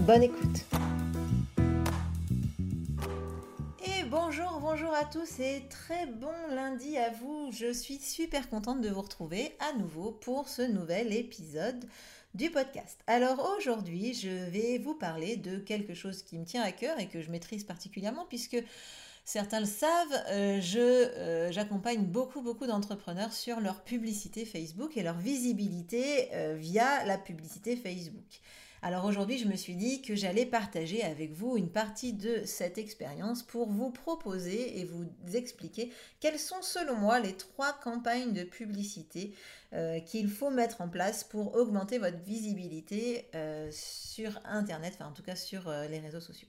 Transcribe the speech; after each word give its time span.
Bonne 0.00 0.22
écoute. 0.22 0.64
Et 3.86 4.04
bonjour, 4.10 4.58
bonjour 4.60 4.92
à 4.92 5.04
tous 5.04 5.40
et 5.40 5.62
très 5.70 6.06
bon 6.06 6.32
lundi 6.50 6.96
à 6.98 7.10
vous. 7.10 7.50
Je 7.52 7.72
suis 7.72 7.98
super 7.98 8.50
contente 8.50 8.80
de 8.80 8.88
vous 8.90 9.00
retrouver 9.00 9.56
à 9.60 9.76
nouveau 9.78 10.12
pour 10.12 10.48
ce 10.48 10.62
nouvel 10.62 11.12
épisode 11.12 11.84
du 12.34 12.50
podcast. 12.50 13.00
Alors 13.06 13.54
aujourd'hui, 13.56 14.14
je 14.14 14.50
vais 14.50 14.78
vous 14.78 14.94
parler 14.94 15.36
de 15.36 15.58
quelque 15.58 15.94
chose 15.94 16.22
qui 16.22 16.38
me 16.38 16.44
tient 16.44 16.62
à 16.62 16.72
cœur 16.72 16.98
et 16.98 17.08
que 17.08 17.22
je 17.22 17.30
maîtrise 17.30 17.64
particulièrement 17.64 18.26
puisque 18.28 18.62
Certains 19.26 19.60
le 19.60 19.66
savent, 19.66 20.22
euh, 20.28 20.60
euh, 20.76 21.50
j'accompagne 21.50 22.04
beaucoup, 22.04 22.42
beaucoup 22.42 22.66
d'entrepreneurs 22.66 23.32
sur 23.32 23.58
leur 23.58 23.82
publicité 23.82 24.44
Facebook 24.44 24.98
et 24.98 25.02
leur 25.02 25.16
visibilité 25.16 26.28
euh, 26.34 26.56
via 26.58 27.04
la 27.06 27.16
publicité 27.16 27.74
Facebook. 27.74 28.42
Alors 28.86 29.06
aujourd'hui, 29.06 29.38
je 29.38 29.48
me 29.48 29.56
suis 29.56 29.76
dit 29.76 30.02
que 30.02 30.14
j'allais 30.14 30.44
partager 30.44 31.02
avec 31.02 31.32
vous 31.32 31.56
une 31.56 31.70
partie 31.70 32.12
de 32.12 32.42
cette 32.44 32.76
expérience 32.76 33.42
pour 33.42 33.66
vous 33.66 33.90
proposer 33.90 34.78
et 34.78 34.84
vous 34.84 35.06
expliquer 35.32 35.90
quelles 36.20 36.38
sont 36.38 36.60
selon 36.60 36.94
moi 36.94 37.18
les 37.18 37.32
trois 37.32 37.72
campagnes 37.72 38.34
de 38.34 38.44
publicité 38.44 39.34
qu'il 40.04 40.28
faut 40.28 40.50
mettre 40.50 40.82
en 40.82 40.90
place 40.90 41.24
pour 41.24 41.56
augmenter 41.56 41.96
votre 41.96 42.18
visibilité 42.18 43.24
sur 43.70 44.38
Internet, 44.44 44.92
enfin 44.98 45.08
en 45.08 45.14
tout 45.14 45.22
cas 45.22 45.34
sur 45.34 45.70
les 45.88 46.00
réseaux 46.00 46.20
sociaux. 46.20 46.48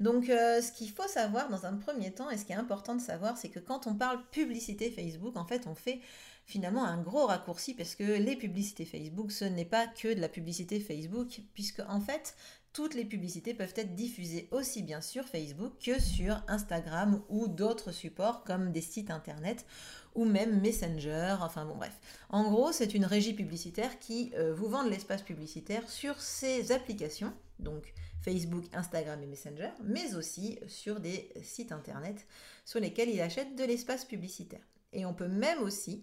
Donc, 0.00 0.28
euh, 0.28 0.60
ce 0.60 0.72
qu'il 0.72 0.90
faut 0.90 1.08
savoir 1.08 1.48
dans 1.48 1.64
un 1.64 1.74
premier 1.74 2.12
temps, 2.12 2.30
et 2.30 2.36
ce 2.36 2.44
qui 2.44 2.52
est 2.52 2.56
important 2.56 2.94
de 2.94 3.00
savoir, 3.00 3.38
c'est 3.38 3.48
que 3.48 3.60
quand 3.60 3.86
on 3.86 3.94
parle 3.94 4.20
publicité 4.30 4.90
Facebook, 4.90 5.36
en 5.36 5.46
fait, 5.46 5.66
on 5.66 5.74
fait 5.74 6.00
finalement 6.46 6.84
un 6.84 7.02
gros 7.02 7.26
raccourci 7.26 7.74
parce 7.74 7.94
que 7.94 8.04
les 8.04 8.36
publicités 8.36 8.84
Facebook, 8.84 9.32
ce 9.32 9.44
n'est 9.44 9.64
pas 9.64 9.86
que 9.86 10.14
de 10.14 10.20
la 10.20 10.28
publicité 10.28 10.80
Facebook, 10.80 11.40
puisque 11.52 11.82
en 11.88 12.00
fait, 12.00 12.36
toutes 12.72 12.94
les 12.94 13.04
publicités 13.04 13.52
peuvent 13.52 13.72
être 13.76 13.94
diffusées 13.94 14.48
aussi 14.52 14.82
bien 14.82 15.00
sur 15.00 15.24
Facebook 15.24 15.72
que 15.84 16.00
sur 16.00 16.42
Instagram 16.46 17.22
ou 17.28 17.48
d'autres 17.48 17.90
supports 17.90 18.44
comme 18.44 18.70
des 18.70 18.80
sites 18.80 19.10
internet 19.10 19.66
ou 20.14 20.24
même 20.24 20.60
Messenger, 20.60 21.36
enfin 21.40 21.64
bon 21.66 21.76
bref. 21.76 21.98
En 22.30 22.50
gros, 22.50 22.72
c'est 22.72 22.94
une 22.94 23.04
régie 23.04 23.34
publicitaire 23.34 23.98
qui 23.98 24.32
euh, 24.36 24.54
vous 24.54 24.68
vend 24.68 24.84
de 24.84 24.90
l'espace 24.90 25.22
publicitaire 25.22 25.88
sur 25.90 26.20
ces 26.20 26.70
applications, 26.70 27.32
donc 27.58 27.92
Facebook, 28.22 28.64
Instagram 28.72 29.22
et 29.22 29.26
Messenger, 29.26 29.70
mais 29.82 30.14
aussi 30.14 30.58
sur 30.68 31.00
des 31.00 31.28
sites 31.42 31.72
internet 31.72 32.26
sur 32.64 32.80
lesquels 32.80 33.10
il 33.10 33.20
achète 33.20 33.56
de 33.56 33.64
l'espace 33.64 34.04
publicitaire. 34.04 34.66
Et 34.92 35.04
on 35.04 35.14
peut 35.14 35.28
même 35.28 35.62
aussi 35.62 36.02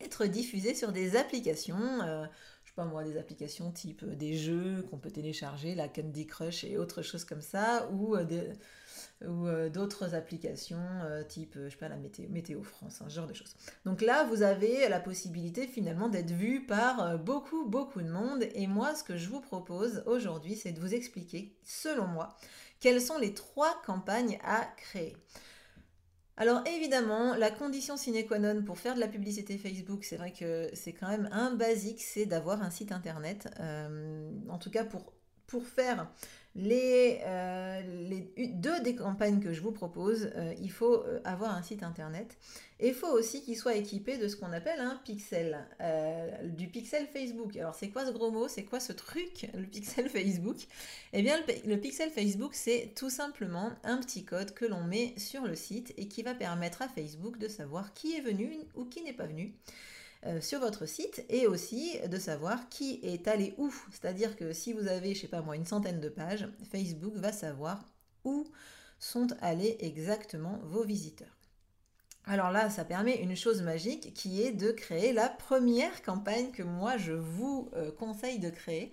être 0.00 0.26
diffusé 0.26 0.74
sur 0.74 0.92
des 0.92 1.16
applications, 1.16 2.02
euh, 2.02 2.24
je 2.64 2.70
sais 2.70 2.74
pas 2.76 2.84
moi, 2.84 3.02
des 3.02 3.16
applications 3.16 3.70
type 3.72 4.02
euh, 4.04 4.14
des 4.14 4.36
jeux 4.36 4.84
qu'on 4.90 4.98
peut 4.98 5.10
télécharger, 5.10 5.74
la 5.74 5.88
Candy 5.88 6.26
Crush 6.26 6.64
et 6.64 6.78
autres 6.78 7.02
choses 7.02 7.24
comme 7.24 7.40
ça, 7.40 7.88
ou 7.92 8.14
euh, 8.14 8.24
euh, 9.22 9.68
d'autres 9.68 10.14
applications 10.14 10.78
type, 11.28 11.58
je 11.64 11.68
sais 11.70 11.76
pas, 11.76 11.88
la 11.88 11.96
météo, 11.96 12.28
météo 12.28 12.62
France, 12.62 13.02
un 13.02 13.08
genre 13.08 13.26
de 13.26 13.34
choses. 13.34 13.56
Donc 13.84 14.00
là, 14.00 14.24
vous 14.24 14.42
avez 14.42 14.88
la 14.88 15.00
possibilité 15.00 15.66
finalement 15.66 16.08
d'être 16.08 16.30
vu 16.30 16.64
par 16.64 17.18
beaucoup, 17.18 17.66
beaucoup 17.66 18.02
de 18.02 18.10
monde. 18.10 18.44
Et 18.54 18.66
moi, 18.66 18.94
ce 18.94 19.02
que 19.02 19.16
je 19.16 19.28
vous 19.28 19.40
propose 19.40 20.02
aujourd'hui, 20.06 20.54
c'est 20.54 20.72
de 20.72 20.80
vous 20.80 20.94
expliquer, 20.94 21.56
selon 21.64 22.06
moi, 22.06 22.36
quelles 22.80 23.00
sont 23.00 23.18
les 23.18 23.34
trois 23.34 23.82
campagnes 23.84 24.38
à 24.44 24.64
créer. 24.76 25.16
Alors 26.40 26.62
évidemment, 26.66 27.34
la 27.34 27.50
condition 27.50 27.96
sine 27.96 28.24
qua 28.24 28.38
non 28.38 28.62
pour 28.62 28.78
faire 28.78 28.94
de 28.94 29.00
la 29.00 29.08
publicité 29.08 29.58
Facebook, 29.58 30.04
c'est 30.04 30.16
vrai 30.16 30.32
que 30.32 30.70
c'est 30.72 30.92
quand 30.92 31.08
même 31.08 31.28
un 31.32 31.50
basique, 31.50 32.00
c'est 32.00 32.26
d'avoir 32.26 32.62
un 32.62 32.70
site 32.70 32.92
internet. 32.92 33.48
en 34.48 34.58
tout 34.58 34.70
cas 34.70 34.84
pour, 34.84 35.12
pour 35.48 35.66
faire 35.66 36.08
les, 36.54 37.20
euh, 37.24 37.82
deux 38.54 38.80
des 38.80 38.96
campagnes 38.96 39.40
que 39.40 39.52
je 39.52 39.60
vous 39.60 39.70
propose, 39.70 40.30
euh, 40.34 40.54
il 40.60 40.70
faut 40.70 41.04
euh, 41.04 41.20
avoir 41.24 41.54
un 41.54 41.62
site 41.62 41.82
internet 41.82 42.36
et 42.80 42.88
il 42.88 42.94
faut 42.94 43.08
aussi 43.08 43.42
qu'il 43.42 43.56
soit 43.56 43.76
équipé 43.76 44.18
de 44.18 44.26
ce 44.28 44.36
qu'on 44.36 44.52
appelle 44.52 44.80
un 44.80 44.96
pixel, 45.04 45.66
du 46.44 46.68
pixel 46.68 47.06
Facebook. 47.12 47.56
Alors 47.56 47.74
c'est 47.74 47.88
quoi 47.88 48.06
ce 48.06 48.12
gros 48.12 48.30
mot? 48.30 48.48
C'est 48.48 48.64
quoi 48.64 48.80
ce 48.80 48.92
truc, 48.92 49.48
le 49.54 49.66
pixel 49.66 50.08
Facebook? 50.10 50.56
Eh 51.12 51.22
bien 51.22 51.36
le 51.66 51.76
pixel 51.76 52.10
Facebook 52.10 52.54
c'est 52.54 52.92
tout 52.96 53.10
simplement 53.10 53.72
un 53.84 53.98
petit 53.98 54.24
code 54.24 54.52
que 54.54 54.64
l'on 54.64 54.84
met 54.84 55.14
sur 55.16 55.42
le 55.42 55.54
site 55.54 55.92
et 55.96 56.08
qui 56.08 56.22
va 56.22 56.34
permettre 56.34 56.82
à 56.82 56.88
Facebook 56.88 57.38
de 57.38 57.48
savoir 57.48 57.94
qui 57.94 58.16
est 58.16 58.20
venu 58.20 58.50
ou 58.74 58.84
qui 58.84 59.02
n'est 59.02 59.12
pas 59.12 59.26
venu. 59.26 59.54
Euh, 60.26 60.40
sur 60.40 60.58
votre 60.58 60.84
site 60.84 61.24
et 61.28 61.46
aussi 61.46 61.96
de 62.08 62.18
savoir 62.18 62.68
qui 62.68 62.98
est 63.04 63.28
allé 63.28 63.54
où. 63.56 63.72
C'est-à-dire 63.92 64.34
que 64.34 64.52
si 64.52 64.72
vous 64.72 64.88
avez, 64.88 65.14
je 65.14 65.20
sais 65.20 65.28
pas 65.28 65.42
moi, 65.42 65.54
une 65.54 65.64
centaine 65.64 66.00
de 66.00 66.08
pages, 66.08 66.48
Facebook 66.72 67.14
va 67.14 67.30
savoir 67.30 67.84
où 68.24 68.44
sont 68.98 69.28
allés 69.40 69.76
exactement 69.78 70.58
vos 70.64 70.82
visiteurs. 70.82 71.38
Alors 72.24 72.50
là, 72.50 72.68
ça 72.68 72.84
permet 72.84 73.22
une 73.22 73.36
chose 73.36 73.62
magique 73.62 74.12
qui 74.12 74.42
est 74.42 74.50
de 74.50 74.72
créer 74.72 75.12
la 75.12 75.28
première 75.28 76.02
campagne 76.02 76.50
que 76.50 76.64
moi 76.64 76.96
je 76.96 77.12
vous 77.12 77.70
euh, 77.76 77.92
conseille 77.92 78.40
de 78.40 78.50
créer. 78.50 78.90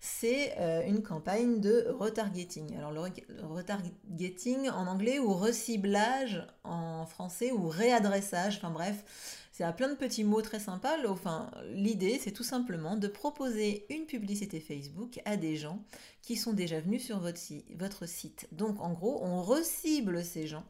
C'est 0.00 0.54
euh, 0.58 0.82
une 0.86 1.02
campagne 1.02 1.60
de 1.60 1.86
retargeting. 1.90 2.74
Alors 2.76 2.90
le 2.92 3.02
retargeting 3.42 4.70
en 4.70 4.86
anglais 4.86 5.18
ou 5.18 5.34
reciblage 5.34 6.44
en 6.64 7.04
français 7.04 7.52
ou 7.52 7.68
réadressage, 7.68 8.56
enfin 8.56 8.70
bref, 8.70 9.04
c'est 9.52 9.64
à 9.64 9.72
plein 9.72 9.88
de 9.90 9.94
petits 9.94 10.24
mots 10.24 10.40
très 10.40 10.58
sympas. 10.58 10.96
Enfin, 11.06 11.50
l'idée, 11.74 12.18
c'est 12.18 12.32
tout 12.32 12.42
simplement 12.42 12.96
de 12.96 13.06
proposer 13.06 13.84
une 13.90 14.06
publicité 14.06 14.60
Facebook 14.60 15.20
à 15.26 15.36
des 15.36 15.56
gens 15.56 15.84
qui 16.22 16.36
sont 16.36 16.54
déjà 16.54 16.80
venus 16.80 17.04
sur 17.04 17.20
votre, 17.20 18.06
site. 18.06 18.48
Donc, 18.50 18.80
en 18.80 18.92
gros, 18.92 19.22
on 19.22 19.42
recible 19.42 20.24
ces 20.24 20.46
gens 20.46 20.64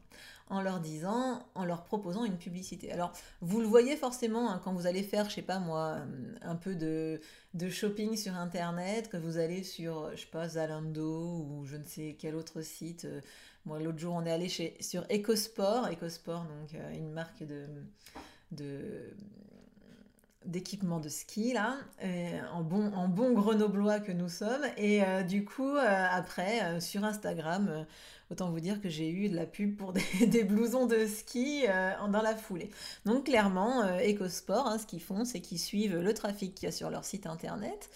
en 0.47 0.61
leur 0.61 0.81
disant, 0.81 1.47
en 1.55 1.63
leur 1.63 1.85
proposant 1.85 2.25
une 2.25 2.37
publicité. 2.37 2.91
Alors, 2.91 3.13
vous 3.39 3.61
le 3.61 3.67
voyez 3.67 3.95
forcément 3.95 4.51
hein, 4.51 4.59
quand 4.61 4.73
vous 4.73 4.85
allez 4.85 5.01
faire, 5.01 5.29
je 5.29 5.35
sais 5.35 5.41
pas 5.41 5.59
moi, 5.59 5.99
euh, 5.99 6.35
un 6.41 6.57
peu 6.57 6.75
de, 6.75 7.21
shopping 7.69 8.17
sur 8.17 8.35
Internet, 8.35 9.09
que 9.09 9.15
vous 9.15 9.37
allez 9.37 9.63
sur, 9.63 10.11
je 10.11 10.21
sais 10.21 10.27
pas, 10.27 10.49
Zalando 10.49 11.37
ou 11.37 11.65
je 11.65 11.77
ne 11.77 11.85
sais 11.85 12.17
quel 12.19 12.35
autre 12.35 12.61
site. 12.61 13.05
Euh, 13.05 13.21
moi, 13.65 13.79
l'autre 13.79 13.99
jour, 13.99 14.13
on 14.13 14.25
est 14.25 14.31
allé 14.31 14.49
sur 14.49 15.05
EcoSport, 15.09 15.87
EcoSport, 15.89 16.43
donc 16.43 16.75
euh, 16.75 16.91
une 16.91 17.11
marque 17.11 17.43
de 17.43 17.65
d'équipement 20.45 20.99
de 20.99 21.09
ski 21.09 21.53
là, 21.53 21.77
en, 22.53 22.61
bon, 22.61 22.91
en 22.93 23.07
bon 23.07 23.33
grenoblois 23.33 23.99
que 23.99 24.11
nous 24.11 24.29
sommes. 24.29 24.65
Et 24.77 25.03
euh, 25.03 25.23
du 25.23 25.45
coup, 25.45 25.75
euh, 25.75 26.07
après, 26.11 26.63
euh, 26.63 26.79
sur 26.79 27.03
Instagram, 27.03 27.85
autant 28.31 28.49
vous 28.49 28.59
dire 28.59 28.81
que 28.81 28.89
j'ai 28.89 29.09
eu 29.09 29.29
de 29.29 29.35
la 29.35 29.45
pub 29.45 29.75
pour 29.75 29.93
des, 29.93 30.43
blousons 30.43 30.85
de 30.85 31.05
ski 31.05 31.65
dans 32.09 32.21
la 32.21 32.35
foulée. 32.35 32.69
Donc 33.05 33.25
clairement, 33.25 33.83
EcoSport, 33.99 34.67
hein, 34.67 34.77
ce 34.77 34.85
qu'ils 34.85 35.01
font, 35.01 35.25
c'est 35.25 35.39
qu'ils 35.39 35.59
suivent 35.59 35.97
le 35.97 36.13
trafic 36.13 36.55
qu'il 36.55 36.65
y 36.65 36.69
a 36.69 36.71
sur 36.71 36.89
leur 36.89 37.05
site 37.05 37.25
internet. 37.25 37.89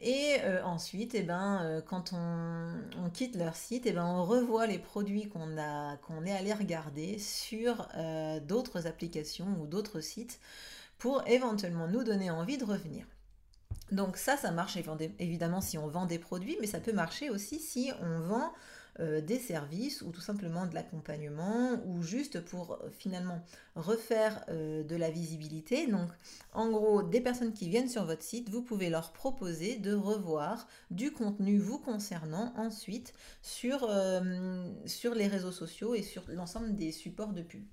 Et 0.00 0.36
ensuite, 0.64 1.14
et 1.14 1.20
eh 1.20 1.22
ben, 1.22 1.82
quand 1.86 2.12
on, 2.12 3.10
quitte 3.10 3.36
leur 3.36 3.54
site, 3.54 3.86
eh 3.86 3.92
ben, 3.92 4.04
on 4.04 4.24
revoit 4.24 4.66
les 4.66 4.78
produits 4.78 5.28
qu'on 5.28 5.56
qu'on 6.02 6.24
est 6.26 6.32
allé 6.32 6.52
regarder 6.52 7.18
sur 7.18 7.88
d'autres 8.42 8.86
applications 8.86 9.46
ou 9.60 9.66
d'autres 9.66 10.00
sites 10.00 10.40
pour 10.98 11.22
éventuellement 11.26 11.86
nous 11.86 12.02
donner 12.02 12.30
envie 12.30 12.58
de 12.58 12.64
revenir. 12.64 13.06
Donc 13.92 14.16
ça, 14.16 14.36
ça 14.36 14.50
marche 14.50 14.76
évidemment 15.18 15.60
si 15.60 15.78
on 15.78 15.86
vend 15.86 16.06
des 16.06 16.18
produits, 16.18 16.56
mais 16.60 16.66
ça 16.66 16.80
peut 16.80 16.92
marcher 16.92 17.30
aussi 17.30 17.58
si 17.60 17.92
on 18.00 18.20
vend 18.20 18.52
euh, 19.00 19.20
des 19.20 19.38
services 19.38 20.02
ou 20.02 20.12
tout 20.12 20.20
simplement 20.20 20.66
de 20.66 20.74
l'accompagnement 20.74 21.80
ou 21.86 22.02
juste 22.02 22.40
pour 22.40 22.72
euh, 22.74 22.90
finalement 22.96 23.44
refaire 23.74 24.44
euh, 24.50 24.84
de 24.84 24.94
la 24.94 25.10
visibilité. 25.10 25.88
Donc 25.88 26.10
en 26.52 26.70
gros, 26.70 27.02
des 27.02 27.20
personnes 27.20 27.52
qui 27.52 27.68
viennent 27.68 27.88
sur 27.88 28.04
votre 28.04 28.22
site, 28.22 28.50
vous 28.50 28.62
pouvez 28.62 28.90
leur 28.90 29.12
proposer 29.12 29.76
de 29.76 29.94
revoir 29.94 30.68
du 30.92 31.10
contenu 31.10 31.58
vous 31.58 31.78
concernant 31.78 32.52
ensuite 32.56 33.12
sur, 33.42 33.90
sur 34.86 35.14
les 35.14 35.26
réseaux 35.26 35.52
sociaux 35.52 35.94
et 35.94 36.02
sur 36.02 36.22
l'ensemble 36.28 36.74
des 36.74 36.92
supports 36.92 37.32
de 37.32 37.42
pub 37.42 37.64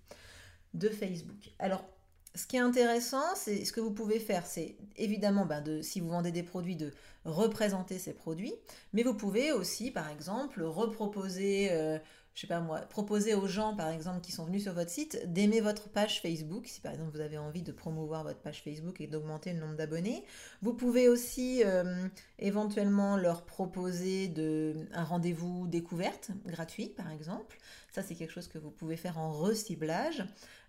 de 0.73 0.89
Facebook. 0.89 1.51
Alors 1.59 1.83
ce 2.33 2.47
qui 2.47 2.55
est 2.55 2.61
intéressant, 2.61 3.35
c'est 3.35 3.65
ce 3.65 3.73
que 3.73 3.81
vous 3.81 3.91
pouvez 3.91 4.19
faire, 4.19 4.45
c'est 4.45 4.77
évidemment, 4.95 5.45
ben, 5.45 5.61
de, 5.61 5.81
si 5.81 5.99
vous 5.99 6.09
vendez 6.09 6.31
des 6.31 6.43
produits, 6.43 6.75
de 6.75 6.93
représenter 7.25 7.99
ces 7.99 8.13
produits, 8.13 8.53
mais 8.93 9.03
vous 9.03 9.13
pouvez 9.13 9.51
aussi, 9.51 9.91
par 9.91 10.09
exemple, 10.09 10.63
reproposer 10.63 11.69
euh, 11.71 11.99
je 12.33 12.41
sais 12.41 12.47
pas 12.47 12.59
moi, 12.59 12.79
proposer 12.79 13.35
aux 13.35 13.47
gens, 13.47 13.75
par 13.75 13.89
exemple, 13.89 14.21
qui 14.21 14.31
sont 14.31 14.45
venus 14.45 14.63
sur 14.63 14.73
votre 14.73 14.89
site, 14.89 15.31
d'aimer 15.31 15.59
votre 15.59 15.89
page 15.89 16.21
Facebook, 16.21 16.65
si 16.65 16.79
par 16.79 16.93
exemple 16.93 17.11
vous 17.13 17.21
avez 17.21 17.37
envie 17.37 17.61
de 17.61 17.71
promouvoir 17.71 18.23
votre 18.23 18.39
page 18.39 18.61
Facebook 18.63 19.01
et 19.01 19.07
d'augmenter 19.07 19.53
le 19.53 19.59
nombre 19.59 19.75
d'abonnés. 19.75 20.23
Vous 20.61 20.73
pouvez 20.73 21.09
aussi 21.09 21.61
euh, 21.65 22.07
éventuellement 22.39 23.17
leur 23.17 23.43
proposer 23.43 24.29
de, 24.29 24.75
un 24.93 25.03
rendez-vous 25.03 25.67
découverte 25.67 26.31
gratuit, 26.45 26.87
par 26.87 27.11
exemple. 27.11 27.57
Ça, 27.91 28.01
c'est 28.01 28.15
quelque 28.15 28.31
chose 28.31 28.47
que 28.47 28.57
vous 28.57 28.71
pouvez 28.71 28.95
faire 28.95 29.17
en 29.17 29.33
reciblage. 29.33 30.23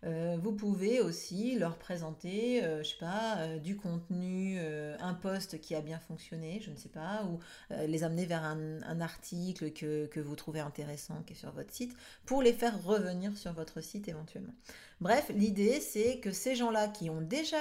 Euh, 0.05 0.37
vous 0.43 0.53
pouvez 0.53 1.01
aussi 1.01 1.57
leur 1.57 1.79
présenter, 1.79 2.65
euh, 2.65 2.83
je 2.83 2.91
sais 2.91 2.99
pas, 2.99 3.39
euh, 3.39 3.59
du 3.59 3.77
contenu, 3.77 4.59
un 4.99 5.15
post 5.15 5.61
qui 5.61 5.75
a 5.75 5.81
bien 5.81 6.01
fonctionné, 6.01 6.61
je 6.61 6.71
ne 6.71 6.77
sais 6.77 6.89
pas, 6.89 7.25
ou 7.25 7.39
les 7.87 8.05
amener 8.05 8.27
vers 8.27 8.45
un, 8.45 9.01
article 9.01 9.73
que, 9.73 10.07
que, 10.07 10.21
vous 10.21 10.37
trouvez 10.37 10.61
intéressant 10.61 11.23
qui 11.27 11.33
est 11.33 11.37
sur 11.37 11.52
votre 11.53 11.73
site, 11.73 11.97
pour 12.27 12.43
les 12.43 12.53
faire 12.53 12.83
revenir 12.85 13.37
sur 13.37 13.53
votre 13.53 13.81
site 13.81 14.09
éventuellement. 14.09 14.55
Bref, 15.01 15.31
l'idée 15.35 15.81
c'est 15.81 16.21
que 16.21 16.33
ces 16.33 16.55
gens-là 16.55 16.89
qui 16.89 17.11
ont 17.11 17.21
déjà, 17.21 17.59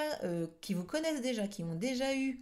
qui 0.60 0.74
vous 0.74 0.84
connaissent 0.84 1.22
déjà, 1.22 1.48
qui 1.48 1.64
ont 1.64 1.74
déjà 1.74 2.14
eu, 2.14 2.40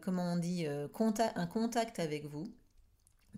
comment 0.00 0.32
on 0.32 0.36
dit, 0.36 0.66
un 0.66 1.46
contact 1.46 1.98
avec 1.98 2.26
vous, 2.26 2.52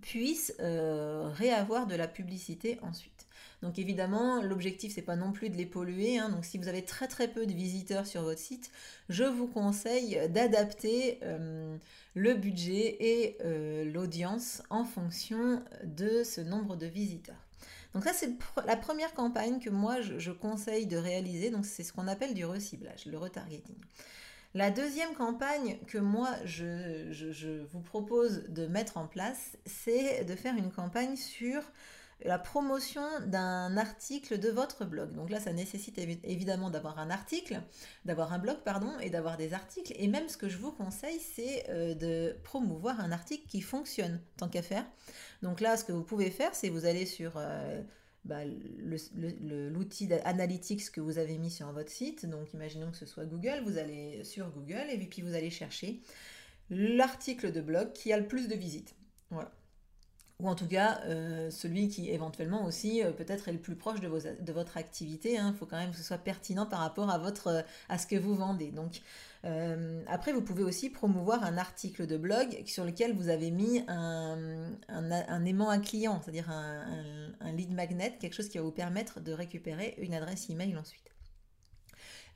puissent 0.00 0.54
réavoir 0.58 1.86
de 1.86 1.94
la 1.94 2.08
publicité 2.08 2.78
ensuite. 2.82 3.20
Donc 3.62 3.78
évidemment, 3.78 4.42
l'objectif 4.42 4.94
c'est 4.94 5.02
pas 5.02 5.16
non 5.16 5.32
plus 5.32 5.50
de 5.50 5.56
les 5.56 5.66
polluer. 5.66 6.18
Hein. 6.18 6.30
Donc 6.30 6.44
si 6.44 6.56
vous 6.56 6.68
avez 6.68 6.82
très 6.82 7.08
très 7.08 7.28
peu 7.28 7.46
de 7.46 7.52
visiteurs 7.52 8.06
sur 8.06 8.22
votre 8.22 8.40
site, 8.40 8.70
je 9.08 9.24
vous 9.24 9.46
conseille 9.46 10.18
d'adapter 10.30 11.18
euh, 11.22 11.76
le 12.14 12.34
budget 12.34 12.96
et 13.00 13.36
euh, 13.44 13.84
l'audience 13.84 14.62
en 14.70 14.84
fonction 14.84 15.62
de 15.84 16.24
ce 16.24 16.40
nombre 16.40 16.76
de 16.76 16.86
visiteurs. 16.86 17.36
Donc 17.92 18.04
ça 18.04 18.12
c'est 18.14 18.30
la 18.66 18.76
première 18.76 19.12
campagne 19.12 19.58
que 19.58 19.68
moi 19.68 20.00
je, 20.00 20.30
conseille 20.30 20.86
de 20.86 20.96
réaliser. 20.96 21.50
Donc 21.50 21.66
c'est 21.66 21.82
ce 21.82 21.92
qu'on 21.92 22.08
appelle 22.08 22.32
du 22.32 22.46
reciblage, 22.46 23.04
le 23.04 23.18
retargeting. 23.18 23.76
La 24.52 24.72
deuxième 24.72 25.14
campagne 25.14 25.78
que 25.86 25.98
moi 25.98 26.30
je, 26.44 27.62
vous 27.70 27.80
propose 27.80 28.44
de 28.48 28.66
mettre 28.66 28.96
en 28.96 29.06
place, 29.06 29.56
c'est 29.64 30.24
de 30.24 30.34
faire 30.34 30.56
une 30.56 30.72
campagne 30.72 31.14
sur 31.14 31.62
la 32.24 32.38
promotion 32.38 33.02
d'un 33.26 33.76
article 33.76 34.38
de 34.38 34.50
votre 34.50 34.84
blog. 34.84 35.12
Donc 35.14 35.30
là, 35.30 35.40
ça 35.40 35.52
nécessite 35.52 35.98
évidemment 35.98 36.68
d'avoir 36.68 36.98
un 36.98 37.10
article, 37.10 37.62
d'avoir 38.04 38.32
un 38.32 38.38
blog, 38.38 38.58
pardon, 38.64 38.92
et 39.00 39.08
d'avoir 39.08 39.36
des 39.36 39.54
articles. 39.54 39.92
Et 39.96 40.08
même 40.08 40.28
ce 40.28 40.36
que 40.36 40.48
je 40.48 40.58
vous 40.58 40.72
conseille, 40.72 41.20
c'est 41.20 41.64
euh, 41.70 41.94
de 41.94 42.36
promouvoir 42.42 43.00
un 43.00 43.12
article 43.12 43.46
qui 43.46 43.60
fonctionne, 43.60 44.20
tant 44.36 44.48
qu'à 44.48 44.62
faire. 44.62 44.84
Donc 45.42 45.60
là, 45.60 45.76
ce 45.76 45.84
que 45.84 45.92
vous 45.92 46.04
pouvez 46.04 46.30
faire, 46.30 46.54
c'est 46.54 46.68
vous 46.68 46.84
allez 46.84 47.06
sur 47.06 47.34
euh, 47.36 47.80
bah, 48.24 48.44
l'outil 49.14 50.12
Analytics 50.24 50.90
que 50.90 51.00
vous 51.00 51.18
avez 51.18 51.38
mis 51.38 51.50
sur 51.50 51.70
votre 51.72 51.90
site. 51.90 52.26
Donc 52.26 52.52
imaginons 52.52 52.90
que 52.90 52.96
ce 52.96 53.06
soit 53.06 53.24
Google, 53.24 53.62
vous 53.64 53.78
allez 53.78 54.24
sur 54.24 54.50
Google 54.50 54.86
et 54.90 54.98
puis 54.98 55.22
vous 55.22 55.34
allez 55.34 55.50
chercher 55.50 56.00
l'article 56.70 57.52
de 57.52 57.60
blog 57.60 57.92
qui 57.92 58.12
a 58.12 58.18
le 58.18 58.26
plus 58.26 58.48
de 58.48 58.54
visites. 58.54 58.94
Voilà 59.30 59.52
ou 60.40 60.48
en 60.48 60.54
tout 60.54 60.66
cas 60.66 61.00
euh, 61.04 61.50
celui 61.50 61.88
qui 61.88 62.10
éventuellement 62.10 62.64
aussi 62.64 63.04
euh, 63.04 63.12
peut-être 63.12 63.48
est 63.48 63.52
le 63.52 63.58
plus 63.58 63.76
proche 63.76 64.00
de, 64.00 64.08
vos, 64.08 64.18
de 64.18 64.52
votre 64.52 64.76
activité. 64.76 65.34
Il 65.34 65.38
hein. 65.38 65.54
faut 65.58 65.66
quand 65.66 65.76
même 65.76 65.90
que 65.90 65.96
ce 65.96 66.02
soit 66.02 66.18
pertinent 66.18 66.66
par 66.66 66.80
rapport 66.80 67.10
à, 67.10 67.18
votre, 67.18 67.64
à 67.88 67.98
ce 67.98 68.06
que 68.06 68.16
vous 68.16 68.34
vendez. 68.34 68.70
Donc 68.70 69.02
euh, 69.44 70.02
après, 70.06 70.32
vous 70.32 70.42
pouvez 70.42 70.62
aussi 70.62 70.90
promouvoir 70.90 71.44
un 71.44 71.56
article 71.56 72.06
de 72.06 72.16
blog 72.16 72.62
sur 72.66 72.84
lequel 72.84 73.14
vous 73.14 73.28
avez 73.28 73.50
mis 73.50 73.82
un, 73.88 75.44
aimant 75.46 75.70
à 75.70 75.78
client, 75.78 76.20
c'est-à-dire 76.22 76.50
un, 76.50 77.32
un, 77.40 77.52
lead 77.52 77.72
magnet, 77.72 78.16
quelque 78.20 78.34
chose 78.34 78.48
qui 78.48 78.58
va 78.58 78.64
vous 78.64 78.70
permettre 78.70 79.20
de 79.20 79.32
récupérer 79.32 79.94
une 79.98 80.14
adresse 80.14 80.50
email 80.50 80.76
ensuite. 80.76 81.10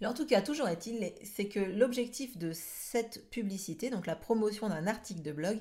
en 0.03 0.15
tout 0.15 0.27
cas, 0.27 0.41
toujours 0.41 0.69
est-il, 0.69 1.13
c'est 1.25 1.49
que 1.49 1.61
l'objectif 1.61 2.39
de 2.39 2.53
cette 2.55 3.29
publicité, 3.31 3.91
donc 3.91 4.07
la 4.07 4.17
promotion 4.17 4.69
d'un 4.71 4.87
article 4.87 5.23
de 5.23 5.33
blog, 5.33 5.61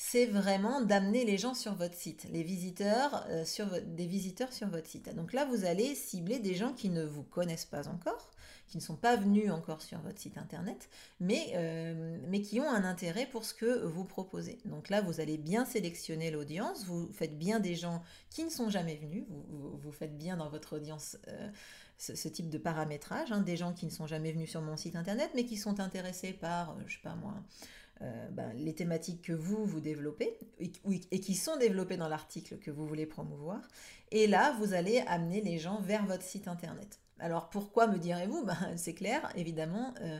c'est 0.00 0.26
vraiment 0.26 0.80
d'amener 0.80 1.24
les 1.24 1.38
gens 1.38 1.54
sur 1.54 1.74
votre 1.74 1.96
site, 1.96 2.28
les 2.30 2.44
visiteurs, 2.44 3.26
euh, 3.30 3.44
sur 3.44 3.66
des 3.82 4.06
visiteurs 4.06 4.52
sur 4.52 4.68
votre 4.68 4.86
site. 4.86 5.12
Donc 5.16 5.32
là, 5.32 5.44
vous 5.44 5.64
allez 5.64 5.96
cibler 5.96 6.38
des 6.38 6.54
gens 6.54 6.72
qui 6.72 6.88
ne 6.88 7.04
vous 7.04 7.24
connaissent 7.24 7.64
pas 7.64 7.88
encore, 7.88 8.30
qui 8.68 8.76
ne 8.76 8.82
sont 8.82 8.94
pas 8.94 9.16
venus 9.16 9.50
encore 9.50 9.82
sur 9.82 9.98
votre 9.98 10.20
site 10.20 10.38
internet, 10.38 10.88
mais, 11.18 11.50
euh, 11.56 12.16
qui 12.44 12.60
ont 12.60 12.70
un 12.70 12.84
intérêt 12.84 13.26
pour 13.26 13.44
ce 13.44 13.52
que 13.54 13.86
vous 13.86 14.04
proposez. 14.04 14.60
Donc 14.66 14.88
là, 14.88 15.00
vous 15.00 15.18
allez 15.18 15.36
bien 15.36 15.64
sélectionner 15.64 16.30
l'audience, 16.30 16.84
vous 16.84 17.10
faites 17.12 17.36
bien 17.36 17.58
des 17.58 17.74
gens 17.74 18.00
qui 18.30 18.44
ne 18.44 18.50
sont 18.50 18.70
jamais 18.70 18.94
venus, 18.94 19.24
vous, 19.28 19.90
faites 19.90 20.16
bien 20.16 20.36
dans 20.36 20.48
votre 20.48 20.76
audience 20.76 21.18
euh, 21.26 21.50
ce, 21.98 22.28
type 22.28 22.50
de 22.50 22.58
paramétrage, 22.58 23.32
hein, 23.32 23.40
des 23.40 23.56
gens 23.56 23.72
qui 23.72 23.84
ne 23.84 23.90
sont 23.90 24.06
jamais 24.06 24.30
venus 24.30 24.50
sur 24.50 24.62
mon 24.62 24.76
site 24.76 24.94
internet, 24.94 25.32
mais 25.34 25.44
qui 25.44 25.56
sont 25.56 25.80
intéressés 25.80 26.34
par, 26.34 26.76
je 26.86 26.94
sais 26.94 27.02
pas 27.02 27.16
moi, 27.16 27.34
euh, 28.02 28.28
ben, 28.30 28.52
les 28.54 28.74
thématiques 28.74 29.22
que 29.22 29.32
vous, 29.32 29.64
vous 29.64 29.80
développez 29.80 30.38
et, 30.60 30.70
qui 31.20 31.34
sont 31.34 31.56
développées 31.56 31.96
dans 31.96 32.08
l'article 32.08 32.58
que 32.58 32.70
vous 32.70 32.86
voulez 32.86 33.06
promouvoir. 33.06 33.60
Et 34.12 34.26
là, 34.26 34.56
vous 34.60 34.72
allez 34.72 35.00
amener 35.08 35.40
les 35.40 35.58
gens 35.58 35.80
vers 35.80 36.06
votre 36.06 36.22
site 36.22 36.46
internet. 36.46 37.00
Alors 37.18 37.50
pourquoi 37.50 37.88
me 37.88 37.98
direz-vous? 37.98 38.44
Ben, 38.44 38.56
C'est 38.76 38.94
clair, 38.94 39.32
évidemment. 39.34 39.94
Euh, 40.00 40.18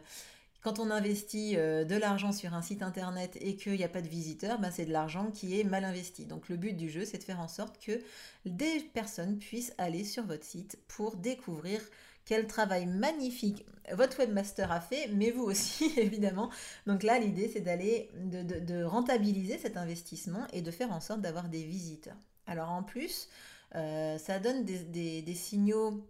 quand 0.60 0.80
on 0.80 0.90
investit 0.90 1.56
euh, 1.56 1.84
de 1.84 1.94
l'argent 1.94 2.32
sur 2.32 2.52
un 2.52 2.62
site 2.62 2.82
internet 2.82 3.38
et 3.40 3.54
qu'il 3.54 3.74
n'y 3.74 3.84
a 3.84 3.88
pas 3.88 4.02
de 4.02 4.08
visiteurs, 4.08 4.58
ben, 4.58 4.72
c'est 4.72 4.86
de 4.86 4.92
l'argent 4.92 5.30
qui 5.30 5.60
est 5.60 5.64
mal 5.64 5.84
investi. 5.84 6.26
Donc 6.26 6.48
le 6.48 6.56
but 6.56 6.76
du 6.76 6.90
jeu, 6.90 7.04
c'est 7.04 7.18
de 7.18 7.22
faire 7.22 7.40
en 7.40 7.46
sorte 7.46 7.78
que 7.78 8.00
des 8.44 8.80
personnes 8.92 9.38
puissent 9.38 9.72
aller 9.78 10.02
sur 10.02 10.24
votre 10.24 10.44
site 10.44 10.78
pour 10.88 11.16
découvrir 11.16 11.80
quel 12.28 12.46
travail 12.46 12.84
magnifique 12.84 13.64
votre 13.94 14.18
webmaster 14.18 14.70
a 14.70 14.82
fait, 14.82 15.08
mais 15.14 15.30
vous 15.30 15.44
aussi, 15.44 15.90
évidemment. 15.96 16.50
Donc 16.86 17.02
là, 17.02 17.18
l'idée, 17.18 17.50
c'est 17.50 17.62
d'aller, 17.62 18.10
de, 18.14 18.84
rentabiliser 18.84 19.56
cet 19.56 19.78
investissement 19.78 20.46
et 20.52 20.60
de 20.60 20.70
faire 20.70 20.92
en 20.92 21.00
sorte 21.00 21.22
d'avoir 21.22 21.48
des 21.48 21.64
visiteurs. 21.64 22.18
Alors 22.46 22.70
en 22.70 22.82
plus, 22.82 23.30
euh, 23.76 24.18
ça 24.18 24.38
donne 24.40 24.66
des, 24.66 25.34
signaux 25.34 26.06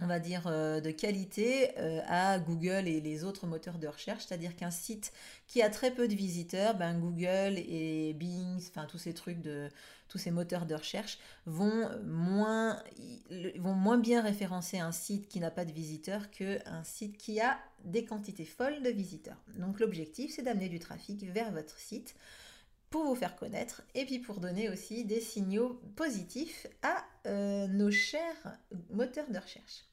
on 0.00 0.06
va 0.06 0.18
dire, 0.18 0.46
euh, 0.46 0.80
de 0.80 0.90
qualité 0.90 1.70
euh, 1.78 2.00
à 2.06 2.38
Google 2.38 2.88
et 2.88 3.00
les 3.00 3.24
autres 3.24 3.46
moteurs 3.46 3.78
de 3.78 3.86
recherche. 3.86 4.24
C'est-à-dire 4.26 4.56
qu'un 4.56 4.70
site 4.70 5.12
qui 5.46 5.62
a 5.62 5.70
très 5.70 5.92
peu 5.92 6.08
de 6.08 6.14
visiteurs, 6.14 6.74
ben 6.74 6.98
Google 6.98 7.58
et 7.58 8.12
Bing, 8.14 8.56
enfin 8.56 8.86
tous 8.86 8.98
ces 8.98 9.14
trucs 9.14 9.40
de, 9.40 9.68
tous 10.08 10.18
ces 10.18 10.30
moteurs 10.30 10.66
de 10.66 10.74
recherche 10.74 11.18
vont 11.46 11.88
moins, 12.04 12.82
vont 13.58 13.74
moins 13.74 13.98
bien 13.98 14.20
référencer 14.20 14.78
un 14.78 14.92
site 14.92 15.28
qui 15.28 15.38
n'a 15.38 15.50
pas 15.50 15.64
de 15.64 15.72
visiteurs 15.72 16.30
qu'un 16.30 16.82
site 16.82 17.16
qui 17.16 17.40
a 17.40 17.58
des 17.84 18.04
quantités 18.04 18.44
folles 18.44 18.82
de 18.82 18.90
visiteurs. 18.90 19.40
Donc 19.58 19.78
l'objectif, 19.78 20.32
c'est 20.34 20.42
d'amener 20.42 20.68
du 20.68 20.80
trafic 20.80 21.22
vers 21.32 21.52
votre 21.52 21.78
site 21.78 22.16
pour 22.94 23.02
vous 23.02 23.16
faire 23.16 23.34
connaître 23.34 23.82
et 23.96 24.04
puis 24.04 24.20
pour 24.20 24.38
donner 24.38 24.70
aussi 24.70 25.04
des 25.04 25.18
signaux 25.18 25.80
positifs 25.96 26.68
à 26.84 27.04
euh, 27.26 27.66
nos 27.66 27.90
chers 27.90 28.56
moteurs 28.90 29.28
de 29.28 29.36
recherche. 29.36 29.84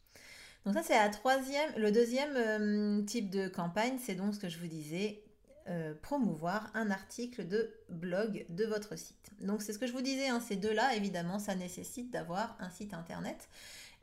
Donc 0.65 0.75
ça 0.75 0.84
c'est 0.84 0.93
la 0.93 1.10
troisième, 1.10 1.72
le 1.77 1.91
deuxième 1.91 2.36
euh, 2.36 3.01
type 3.01 3.31
de 3.31 3.48
campagne, 3.48 3.98
c'est 4.00 4.13
donc 4.13 4.36
ce 4.36 4.39
que 4.39 4.50
je 4.50 4.60
vous 4.60 4.67
disais, 4.67 5.24
euh, 5.67 5.96
promouvoir 6.03 6.70
un 6.75 6.91
article 6.91 7.48
de 7.48 7.74
blog 7.89 8.46
de 8.50 8.65
votre 8.65 8.96
site. 8.96 9.31
Donc 9.39 9.63
c'est 9.63 9.74
ce 9.74 9.79
que 9.79 9.88
je 9.88 9.93
vous 9.93 10.03
disais, 10.03 10.27
hein, 10.27 10.39
ces 10.39 10.55
deux-là, 10.55 10.96
évidemment, 10.96 11.39
ça 11.39 11.55
nécessite 11.55 12.12
d'avoir 12.12 12.55
un 12.60 12.70
site 12.70 12.93
internet 12.93 13.50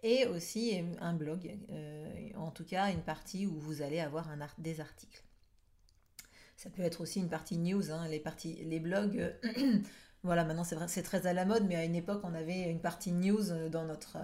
et 0.03 0.27
aussi 0.27 0.83
un 1.01 1.13
blog, 1.13 1.57
en 2.37 2.51
tout 2.51 2.65
cas 2.65 2.91
une 2.91 3.03
partie 3.03 3.47
où 3.47 3.61
vous 3.61 3.81
allez 3.81 4.01
avoir 4.01 4.29
un 4.29 4.39
des 4.59 4.81
articles. 4.81 5.23
Ça 6.59 6.71
peut 6.71 6.83
être 6.83 7.03
aussi 7.03 7.21
une 7.21 7.29
partie 7.29 7.57
news, 7.57 7.93
hein, 7.93 8.09
les, 8.09 8.19
parties, 8.19 8.65
les 8.65 8.81
blogs. 8.81 9.33
voilà, 10.25 10.45
maintenant 10.45 10.65
c'est 10.65 10.75
vrai, 10.75 10.89
c'est 10.89 11.05
très 11.05 11.29
à 11.29 11.33
la 11.33 11.45
mode, 11.45 11.65
mais 11.69 11.77
à 11.77 11.85
une 11.85 11.95
époque 11.95 12.21
on 12.25 12.35
avait 12.35 12.63
une 12.63 12.81
partie 12.81 13.13
news 13.13 13.69
dans 13.71 13.85
notre, 13.85 14.19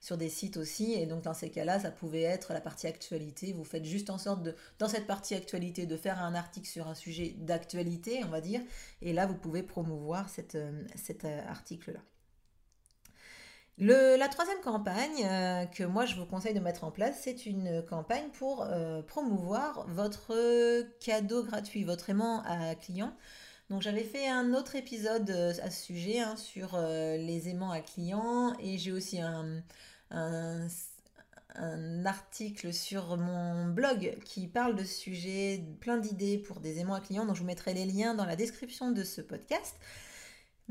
sur 0.00 0.16
des 0.16 0.28
sites 0.28 0.56
aussi. 0.56 0.94
Et 0.94 1.06
donc 1.06 1.22
dans 1.22 1.32
ces 1.32 1.48
cas-là, 1.48 1.78
ça 1.78 1.92
pouvait 1.92 2.22
être 2.22 2.52
la 2.54 2.60
partie 2.60 2.88
actualité. 2.88 3.52
Vous 3.52 3.62
faites 3.62 3.84
juste 3.84 4.10
en 4.10 4.18
sorte 4.18 4.42
de, 4.42 4.56
dans 4.80 4.88
cette 4.88 5.06
partie 5.06 5.36
actualité, 5.36 5.86
de 5.86 5.96
faire 5.96 6.20
un 6.20 6.34
article 6.34 6.66
sur 6.66 6.88
un 6.88 6.96
sujet 6.96 7.36
d'actualité, 7.38 8.24
on 8.24 8.30
va 8.30 8.40
dire. 8.40 8.62
Et 9.00 9.12
là, 9.12 9.26
vous 9.26 9.36
pouvez 9.36 9.62
promouvoir 9.62 10.28
cette, 10.28 10.56
euh, 10.56 10.82
cet 10.96 11.24
euh, 11.24 11.40
la 13.80 14.28
troisième 14.28 14.60
campagne 14.60 15.24
euh, 15.24 15.64
que 15.66 15.84
moi 15.84 16.04
je 16.06 16.14
vous 16.16 16.26
conseille 16.26 16.54
de 16.54 16.60
mettre 16.60 16.84
en 16.84 16.90
place, 16.90 17.20
c'est 17.22 17.46
une 17.46 17.82
campagne 17.88 18.28
pour 18.32 18.66
promouvoir 19.06 19.86
votre 19.88 20.34
cadeau 20.98 21.42
gratuit, 21.42 21.84
votre 21.84 22.10
aimant 22.10 22.42
à 22.44 22.74
client. 22.74 23.12
Donc 23.70 23.82
j'avais 23.82 24.04
fait 24.04 24.28
un 24.28 24.52
autre 24.52 24.74
épisode 24.76 25.30
à 25.30 25.70
ce 25.70 25.84
sujet 25.84 26.20
hein, 26.20 26.36
sur 26.36 26.76
les 26.78 27.48
aimants 27.48 27.70
à 27.70 27.80
clients 27.80 28.54
et 28.58 28.78
j'ai 28.78 28.92
aussi 28.92 29.20
un, 29.20 29.62
article 32.04 32.72
sur 32.72 33.16
mon 33.16 33.66
blog 33.66 34.18
qui 34.24 34.46
parle 34.48 34.76
de 34.76 34.84
ce 34.84 34.94
sujet, 34.94 35.64
plein 35.80 35.98
d'idées 35.98 36.38
pour 36.38 36.60
des 36.60 36.80
aimants 36.80 36.94
à 36.94 37.00
clients, 37.00 37.24
donc 37.24 37.36
je 37.36 37.40
vous 37.40 37.46
mettrai 37.46 37.74
les 37.74 37.86
liens 37.86 38.14
dans 38.14 38.24
la 38.24 38.36
description 38.36 38.90
de 38.90 39.04
ce 39.04 39.20
podcast. 39.20 39.76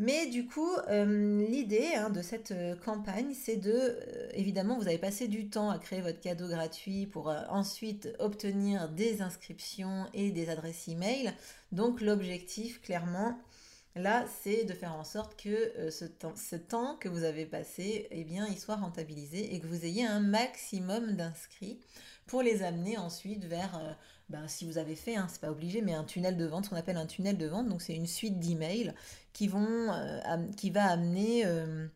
Mais 0.01 0.27
du 0.27 0.45
coup, 0.45 0.71
euh, 0.87 1.45
l'idée 1.45 1.89
hein, 1.97 2.09
de 2.09 2.21
cette 2.21 2.51
euh, 2.51 2.73
campagne, 2.85 3.33
c'est 3.33 3.57
de, 3.57 3.73
euh, 3.73 4.29
évidemment, 4.33 4.77
vous 4.77 4.87
avez 4.87 4.97
passé 4.97 5.27
du 5.27 5.49
temps 5.49 5.69
à 5.69 5.77
créer 5.77 5.99
votre 5.99 6.21
cadeau 6.21 6.47
gratuit 6.47 7.05
pour 7.05 7.27
ensuite 7.49 8.07
obtenir 8.17 8.87
des 8.87 9.21
inscriptions 9.21 10.05
et 10.13 10.31
des 10.31 10.49
adresses 10.49 10.87
e-mail. 10.87 11.33
Donc 11.73 11.99
l'objectif, 11.99 12.81
clairement, 12.81 13.37
là, 14.01 14.25
c'est 14.41 14.65
de 14.65 14.73
faire 14.73 14.93
en 14.93 15.03
sorte 15.03 15.41
que 15.41 15.89
ce 15.91 16.05
temps, 16.05 16.33
ce, 16.35 16.55
temps, 16.55 16.95
que 16.97 17.09
vous 17.09 17.23
avez 17.23 17.45
passé, 17.45 18.07
eh 18.11 18.23
bien, 18.23 18.47
il 18.47 18.57
soit 18.57 18.75
rentabilisé 18.75 19.53
et 19.53 19.59
que 19.59 19.67
vous 19.67 19.85
ayez 19.85 20.05
un 20.05 20.19
maximum 20.19 21.13
d'inscrits 21.13 21.79
pour 22.27 22.41
les 22.41 22.63
amener 22.63 22.97
ensuite 22.97 23.45
vers 23.45 23.97
ben, 24.29 24.47
si 24.47 24.65
vous 24.65 24.77
avez 24.77 24.95
fait, 24.95 25.15
hein, 25.15 25.27
c'est 25.27 25.41
pas 25.41 25.51
obligé, 25.51 25.81
mais 25.81 25.93
un 25.93 26.03
tunnel 26.03 26.37
de 26.37 26.45
vente, 26.45 26.65
ce 26.65 26.69
qu'on 26.69 26.75
appelle 26.75 26.97
un 26.97 27.07
tunnel 27.07 27.37
de 27.37 27.47
vente, 27.47 27.67
donc 27.67 27.81
c'est 27.81 27.95
une 27.95 28.05
suite 28.05 28.39
d'emails 28.39 28.93
qui, 29.33 29.47
vont, 29.47 29.91
euh, 29.91 30.37
qui 30.55 30.69
va 30.69 30.85
amener 30.85 31.45
euh, 31.45 31.87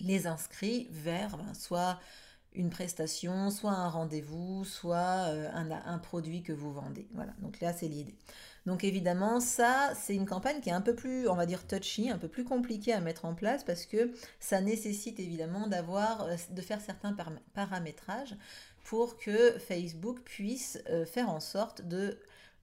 les 0.00 0.26
inscrits 0.26 0.88
vers 0.90 1.36
ben, 1.36 1.52
soit 1.52 2.00
une 2.54 2.70
prestation, 2.70 3.50
soit 3.50 3.72
un 3.72 3.88
rendez-vous, 3.90 4.64
soit 4.64 5.28
euh, 5.28 5.50
un, 5.52 5.98
produit 5.98 6.42
que 6.42 6.54
vous 6.54 6.72
vendez. 6.72 7.06
Voilà, 7.12 7.32
donc 7.42 7.60
là 7.60 7.74
c'est 7.74 7.88
l'idée. 7.88 8.16
Donc 8.68 8.84
évidemment, 8.84 9.40
ça, 9.40 9.92
c'est 9.94 10.14
une 10.14 10.26
campagne 10.26 10.60
qui 10.60 10.68
est 10.68 10.74
un 10.74 10.82
peu 10.82 10.94
plus, 10.94 11.26
on 11.26 11.34
va 11.34 11.46
dire, 11.46 11.66
touchy, 11.66 12.10
un 12.10 12.18
peu 12.18 12.28
plus 12.28 12.44
compliquée 12.44 12.92
à 12.92 13.00
mettre 13.00 13.24
en 13.24 13.34
place 13.34 13.64
parce 13.64 13.86
que 13.86 14.12
ça 14.40 14.60
nécessite 14.60 15.18
évidemment 15.18 15.68
d'avoir, 15.68 16.28
de 16.50 16.60
faire 16.60 16.82
certains 16.82 17.16
paramétrages 17.54 18.36
pour 18.84 19.16
que 19.16 19.58
Facebook 19.58 20.20
puisse 20.20 20.82
euh, 20.90 21.06
faire 21.06 21.30
en 21.30 21.40
sorte 21.40 21.82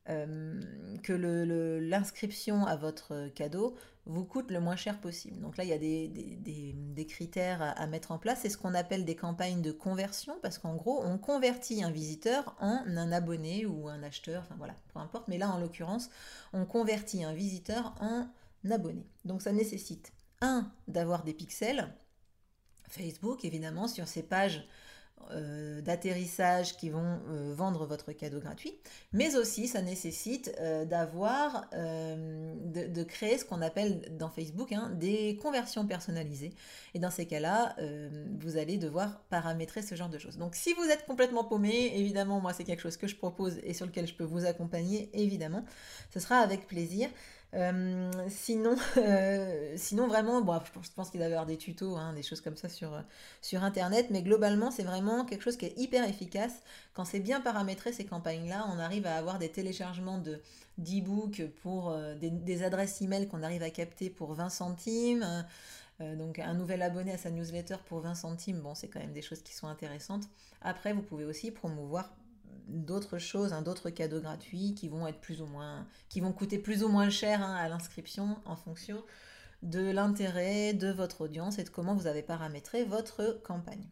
euh, 0.08 0.62
que 1.02 1.14
l'inscription 1.14 2.68
à 2.68 2.76
votre 2.76 3.28
cadeau 3.34 3.76
vous 4.06 4.24
coûte 4.24 4.52
le 4.52 4.60
moins 4.60 4.76
cher 4.76 5.00
possible. 5.00 5.40
Donc 5.42 5.58
là, 5.58 5.64
il 5.64 5.70
y 5.70 5.74
a 5.74 5.78
des, 5.78 7.06
critères 7.08 7.62
à, 7.62 7.88
mettre 7.88 8.12
en 8.12 8.18
place. 8.18 8.40
C'est 8.42 8.50
ce 8.50 8.58
qu'on 8.58 8.74
appelle 8.74 9.06
des 9.06 9.16
campagnes 9.16 9.62
de 9.62 9.72
conversion, 9.72 10.38
parce 10.42 10.58
qu'en 10.58 10.76
gros, 10.76 11.04
on 11.04 11.18
convertit 11.18 11.84
un 11.84 11.92
visiteur 11.92 12.56
en 12.60 12.84
un 12.86 13.12
abonné 13.12 13.66
ou 13.66 13.88
un 13.88 14.04
acheteur, 14.04 14.44
enfin 14.44 14.56
voilà, 14.58 14.76
peu 14.94 15.00
importe. 15.00 15.28
Mais 15.28 15.38
là, 15.38 15.50
en 15.50 15.60
l'occurrence, 15.60 16.10
on 16.54 16.66
convertit 16.66 17.24
un 17.24 17.34
visiteur 17.34 17.96
en 18.00 18.28
abonné. 18.70 19.06
Donc 19.26 19.42
ça 19.42 19.52
nécessite, 19.52 20.14
un, 20.42 20.72
d'avoir 20.88 21.24
des 21.24 21.34
pixels. 21.34 21.94
Facebook, 22.88 23.44
évidemment, 23.44 23.88
sur 23.88 24.08
ces 24.08 24.24
pages 24.24 24.68
euh, 25.32 25.82
d'atterrissage 25.82 26.78
qui 26.78 26.92
vont 26.92 27.20
euh, 27.30 27.52
vendre 27.56 27.88
votre 27.88 28.12
cadeau 28.12 28.40
gratuit, 28.40 28.76
mais 29.12 29.36
aussi 29.36 29.68
ça 29.68 29.82
nécessite 29.82 30.54
euh, 30.60 30.86
d'avoir, 30.86 31.68
de, 31.72 33.04
créer 33.04 33.40
ce 33.40 33.46
qu'on 33.46 33.64
appelle 33.64 34.16
dans 34.18 34.30
Facebook 34.30 34.72
hein, 34.72 34.92
des 34.94 35.38
conversions 35.42 35.88
personnalisées. 35.88 36.54
Et 36.94 37.00
dans 37.00 37.10
ces 37.10 37.26
cas-là, 37.26 37.76
vous 38.40 38.58
allez 38.58 38.78
devoir 38.78 39.20
paramétrer 39.30 39.82
ce 39.82 39.96
genre 39.96 40.10
de 40.10 40.20
choses. 40.20 40.38
Donc 40.38 40.56
si 40.56 40.74
vous 40.74 40.84
êtes 40.84 41.06
complètement 41.06 41.44
paumé, 41.44 41.94
évidemment, 41.96 42.40
moi 42.40 42.54
c'est 42.54 42.64
quelque 42.64 42.82
chose 42.82 42.98
que 42.98 43.08
je 43.08 43.16
propose 43.16 43.60
et 43.64 43.74
sur 43.74 43.86
lequel 43.86 44.08
je 44.08 44.14
peux 44.14 44.24
vous 44.24 44.46
accompagner, 44.46 45.10
évidemment, 45.14 45.66
ce 46.14 46.20
sera 46.20 46.38
avec 46.38 46.68
plaisir. 46.68 47.10
Euh, 47.56 48.12
sinon, 48.28 48.76
euh, 48.98 49.74
sinon 49.78 50.08
vraiment, 50.08 50.42
bon, 50.42 50.60
je 50.82 50.90
pense 50.96 51.10
qu'il 51.10 51.20
va 51.20 51.28
y 51.28 51.32
avoir 51.32 51.46
des 51.46 51.58
tutos, 51.58 51.96
hein, 51.96 52.14
des 52.14 52.24
choses 52.24 52.42
comme 52.42 52.58
ça 52.58 52.68
sur, 52.70 53.02
sur 53.42 53.64
Internet, 53.64 54.08
mais 54.10 54.22
globalement, 54.22 54.72
c'est 54.72 54.84
vraiment 54.84 55.26
quelque 55.26 55.42
chose 55.42 55.58
qui 55.58 55.66
est 55.66 55.78
hyper 55.78 56.08
efficace. 56.08 56.54
Quand 56.94 57.06
c'est 57.06 57.20
bien 57.20 57.40
paramétré, 57.42 57.94
ces 57.94 58.06
campagnes-là, 58.06 58.68
on 58.74 58.80
arrive 58.80 59.06
à 59.06 59.16
avoir 59.16 59.40
des 59.40 59.50
téléchargements 59.50 60.20
de 60.20 60.42
d'e-books 60.78 61.48
pour 61.64 61.92
euh, 61.92 62.16
des, 62.16 62.30
des, 62.30 62.64
adresses 62.64 63.02
email 63.02 63.30
qu'on 63.30 63.44
arrive 63.44 63.64
à 63.64 63.70
capter 63.70 64.10
pour 64.10 64.34
20 64.34 64.50
centimes. 64.50 65.26
donc 66.02 66.40
un 66.40 66.54
nouvel 66.54 66.82
abonné 66.82 67.14
à 67.14 67.18
sa 67.18 67.32
newsletter 67.32 67.78
pour 67.86 68.02
20 68.02 68.16
centimes, 68.16 68.60
bon, 68.60 68.76
c'est 68.76 68.90
quand 68.90 69.00
même 69.00 69.14
des 69.14 69.22
choses 69.22 69.42
qui 69.42 69.54
sont 69.54 69.68
intéressantes. 69.68 70.24
Après, 70.62 70.92
vous 70.92 71.02
pouvez 71.02 71.24
aussi 71.24 71.52
promouvoir 71.52 72.10
d'autres 72.68 73.18
choses, 73.18 73.54
hein, 73.54 73.62
d'autres 73.62 73.90
cadeaux 73.90 74.20
gratuits 74.20 74.76
qui 74.76 74.90
vont 74.90 75.08
être 75.08 75.20
plus 75.20 75.42
ou 75.42 75.46
moins, 75.46 75.88
qui 76.10 76.22
vont 76.22 76.32
coûter 76.32 76.58
plus 76.58 76.84
ou 76.84 76.90
moins 76.90 77.10
cher 77.10 77.42
hein, 77.42 77.56
à 77.56 77.70
l'inscription 77.70 78.38
en 78.46 78.56
fonction 78.56 79.04
de 79.62 79.92
l'intérêt 79.92 80.74
de 80.74 80.92
votre 80.92 81.22
audience 81.22 81.60
et 81.60 81.64
de 81.64 81.70
comment 81.70 81.96
vous 81.96 82.08
avez 82.08 82.22
paramétré 82.22 82.84
votre 82.84 83.42
campagne. 83.44 83.88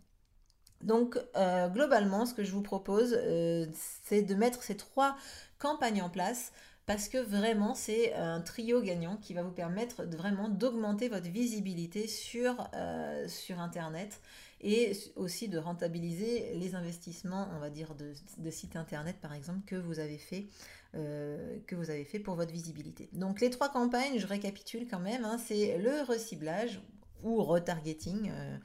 Donc 0.82 1.18
euh, 1.36 1.70
globalement, 1.70 2.26
ce 2.26 2.34
que 2.34 2.44
je 2.44 2.52
vous 2.52 2.62
propose, 2.62 3.18
euh, 3.18 3.66
c'est 4.04 4.22
de 4.22 4.36
mettre 4.36 4.64
ces 4.64 4.76
trois 4.76 5.16
campagnes 5.58 6.02
en 6.02 6.10
place 6.10 6.52
parce 6.86 7.08
que 7.08 7.18
vraiment 7.18 7.76
c'est 7.76 8.14
un 8.14 8.42
trio 8.42 8.82
gagnant 8.82 9.16
qui 9.16 9.34
va 9.34 9.44
vous 9.44 9.54
permettre 9.54 10.04
vraiment 10.04 10.50
d'augmenter 10.50 11.08
votre 11.08 11.30
visibilité 11.30 12.08
sur, 12.08 12.70
euh, 12.76 13.26
sur 13.30 13.60
Internet 13.62 14.20
et 14.64 14.94
aussi 15.16 15.50
de 15.50 15.58
rentabiliser 15.58 16.54
les 16.56 16.74
investissements, 16.74 17.50
on 17.56 17.60
va 17.60 17.70
dire, 17.70 17.94
de, 17.96 18.14
de 18.38 18.50
sites 18.50 18.76
internet 18.76 19.18
par 19.22 19.34
exemple 19.34 19.62
que 19.66 19.76
vous 19.76 20.00
avez 20.00 20.18
fait. 20.18 20.48
Euh, 20.96 21.58
que 21.66 21.74
vous 21.76 21.90
avez 21.90 22.04
fait 22.04 22.20
pour 22.20 22.36
votre 22.36 22.52
visibilité. 22.52 23.10
Donc 23.14 23.42
les 23.42 23.50
trois 23.50 23.70
campagnes, 23.70 24.20
je 24.20 24.28
récapitule 24.28 24.88
quand 24.88 25.00
même, 25.00 25.26
hein, 25.26 25.40
c'est 25.44 25.80
le 25.80 26.04
reciblage 26.04 26.84
ou 27.24 27.42
retargeting 27.42 28.30
euh, 28.32 28.58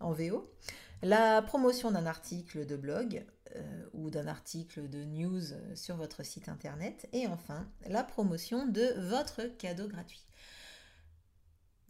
en 0.00 0.12
VO, 0.12 0.50
la 1.02 1.42
promotion 1.42 1.90
d'un 1.90 2.06
article 2.06 2.64
de 2.64 2.76
blog 2.76 3.26
euh, 3.54 3.84
ou 3.92 4.08
d'un 4.08 4.28
article 4.28 4.88
de 4.88 5.04
news 5.04 5.42
sur 5.74 5.96
votre 5.96 6.24
site 6.24 6.48
internet 6.48 7.06
et 7.12 7.26
enfin 7.26 7.68
la 7.86 8.02
promotion 8.02 8.66
de 8.66 8.98
votre 9.10 9.42
cadeau 9.58 9.86
gratuit. 9.86 10.24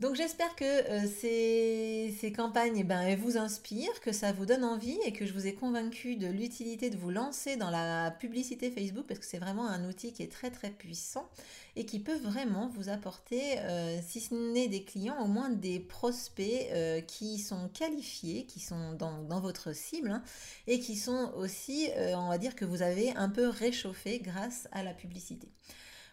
Donc 0.01 0.17
j'espère 0.17 0.57
que 0.57 0.65
euh, 0.65 1.07
ces, 1.07 2.33
campagnes 2.33 2.79
eh 2.79 2.83
ben, 2.83 3.17
vous 3.17 3.39
inspirent, 3.39 4.01
que 4.01 4.11
ça 4.11 4.33
vous 4.33 4.45
donne 4.45 4.65
envie 4.65 4.99
et 5.07 5.13
que 5.13 5.25
je 5.25 5.33
vous 5.33 5.47
ai 5.47 5.55
convaincu 5.55 6.17
de 6.17 6.27
l'utilité 6.27 6.91
de 6.91 6.97
vous 6.97 7.11
lancer 7.11 7.55
dans 7.55 7.71
la 7.71 8.11
publicité 8.11 8.73
Facebook 8.73 9.05
parce 9.07 9.21
que 9.21 9.27
c'est 9.27 9.39
vraiment 9.39 9.69
un 9.69 9.89
outil 9.89 10.13
qui 10.13 10.25
est 10.25 10.33
très 10.33 10.51
très 10.51 10.71
puissant 10.71 11.31
et 11.77 11.87
qui 11.87 12.01
peut 12.01 12.17
vraiment 12.17 12.69
vous 12.75 12.89
apporter, 12.89 13.61
euh, 13.61 14.01
si 14.05 14.21
ce 14.21 14.35
n'est 14.35 14.67
des 14.67 14.83
clients, 14.83 15.23
au 15.23 15.29
moins 15.29 15.49
des 15.49 15.79
prospects 15.79 16.67
euh, 16.73 17.01
qui 17.01 17.39
sont 17.39 17.69
qualifiés, 17.69 18.47
qui 18.47 18.59
sont 18.59 18.95
dans, 18.95 19.41
votre 19.41 19.73
cible 19.77 20.11
hein, 20.11 20.25
et 20.67 20.81
qui 20.81 20.97
sont 20.97 21.33
aussi, 21.37 21.89
on 21.97 22.29
va 22.29 22.39
dire 22.39 22.57
que 22.57 22.65
vous 22.65 22.83
avez 22.83 23.11
un 23.15 23.29
peu 23.29 23.47
réchauffé 23.49 24.19
grâce 24.19 24.67
à 24.73 24.83
la 24.83 24.93
publicité. 24.93 25.49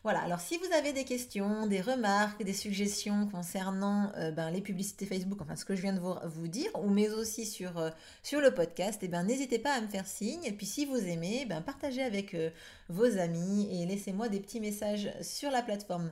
Voilà, 0.03 0.22
alors 0.22 0.39
si 0.39 0.58
vous 0.58 0.74
avez 0.75 0.93
des 0.93 1.03
questions, 1.03 1.67
des 1.67 1.79
remarques, 1.79 2.43
des 2.43 2.53
suggestions 2.53 3.27
concernant 3.27 4.12
euh, 4.17 4.31
ben, 4.31 4.50
les 4.50 4.60
publicités 4.62 5.05
Facebook, 5.05 5.39
enfin 5.41 5.55
ce 5.55 5.63
que 5.63 5.75
je 5.75 5.84
viens 5.84 5.93
de 5.93 6.00
vous, 6.00 6.48
dire, 6.48 6.72
ou 6.81 6.89
mais 6.89 7.10
aussi 7.12 7.46
sur, 7.46 7.77
euh, 7.77 7.91
le 8.31 8.50
podcast, 8.50 9.00
eh 9.03 9.08
ben, 9.08 9.22
n'hésitez 9.24 9.60
pas 9.60 9.74
à 9.74 9.79
me 9.81 9.88
faire 9.88 10.08
signe. 10.08 10.43
Et 10.43 10.53
puis 10.53 10.65
si 10.65 10.88
vous 10.88 10.98
aimez, 10.98 11.46
ben, 11.46 11.62
partagez 11.62 12.01
avec 12.01 12.34
euh, 12.34 12.50
vos 12.89 13.20
amis 13.20 13.70
et 13.72 13.86
laissez-moi 13.86 14.27
des 14.27 14.39
petits 14.39 14.60
messages 14.60 15.12
sur 15.22 15.51
la 15.51 15.62
plateforme. 15.62 16.12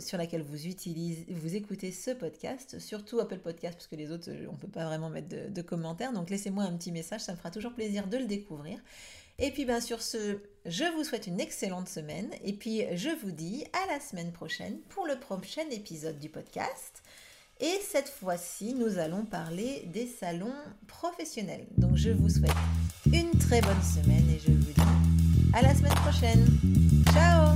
sur 0.00 0.18
laquelle 0.18 0.42
vous 0.42 0.66
utilisez, 0.66 1.26
vous 1.30 1.54
écoutez 1.54 1.92
ce 1.92 2.10
podcast, 2.10 2.80
surtout 2.80 3.20
Apple 3.20 3.38
Podcast, 3.38 3.76
parce 3.76 3.86
que 3.86 3.94
les 3.94 4.10
autres, 4.10 4.28
on 4.48 4.52
ne 4.52 4.58
peut 4.58 4.68
pas 4.68 4.84
vraiment 4.84 5.10
mettre 5.10 5.28
de 5.52 5.62
commentaires. 5.62 6.12
Donc 6.12 6.28
laissez-moi 6.30 6.64
un 6.64 6.76
petit 6.76 6.90
message, 6.92 7.22
ça 7.22 7.32
me 7.32 7.36
fera 7.36 7.52
toujours 7.52 7.72
plaisir 7.72 8.08
de 8.08 8.18
le 8.18 8.26
découvrir. 8.26 8.80
Et 9.38 9.50
puis 9.50 9.64
bien 9.64 9.80
sur 9.80 10.02
ce, 10.02 10.38
je 10.64 10.84
vous 10.96 11.04
souhaite 11.04 11.26
une 11.26 11.40
excellente 11.40 11.88
semaine 11.88 12.30
et 12.44 12.52
puis 12.52 12.84
je 12.94 13.10
vous 13.22 13.32
dis 13.32 13.64
à 13.72 13.92
la 13.92 14.00
semaine 14.00 14.32
prochaine 14.32 14.78
pour 14.88 15.06
le 15.06 15.18
prochain 15.18 15.68
épisode 15.70 16.18
du 16.18 16.28
podcast. 16.28 17.02
Et 17.60 17.80
cette 17.88 18.08
fois-ci, 18.08 18.74
nous 18.74 18.98
allons 18.98 19.24
parler 19.24 19.88
des 19.92 20.06
salons 20.06 20.54
professionnels. 20.86 21.66
Donc 21.78 21.96
je 21.96 22.10
vous 22.10 22.28
souhaite 22.28 22.50
une 23.12 23.30
très 23.38 23.60
bonne 23.60 23.82
semaine 23.82 24.28
et 24.30 24.38
je 24.38 24.52
vous 24.52 24.58
dis 24.58 24.74
à 25.52 25.62
la 25.62 25.74
semaine 25.74 25.94
prochaine. 25.94 26.46
Ciao 27.12 27.54